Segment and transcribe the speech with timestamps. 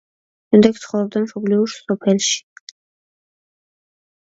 [0.53, 2.41] შემდეგ ცხოვრობდა მშობლიურ სოფელში.